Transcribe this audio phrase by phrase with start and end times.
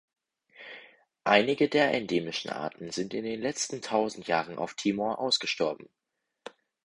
[1.25, 5.89] Einige der endemischen Arten sind in den letzten tausend Jahren auf Timor ausgestorben.